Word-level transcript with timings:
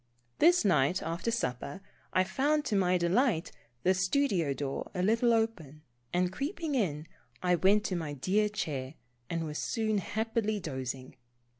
This 0.39 0.65
night 0.65 1.03
after 1.03 1.29
supper, 1.29 1.79
I 2.11 2.23
found, 2.23 2.65
to 2.65 2.75
my 2.75 2.97
delight, 2.97 3.51
the 3.83 3.93
studio 3.93 4.51
door 4.51 4.89
a 4.95 5.03
little 5.03 5.31
open, 5.31 5.83
and 6.11 6.33
creeping 6.33 6.73
in, 6.73 7.05
I 7.43 7.53
went 7.53 7.83
to 7.83 7.95
my 7.95 8.13
dear 8.13 8.49
chair, 8.49 8.95
and 9.29 9.43
was 9.45 9.59
soon 9.59 9.99
happily 9.99 10.59
dozing. 10.59 11.17